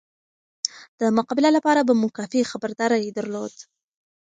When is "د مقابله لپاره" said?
0.99-1.81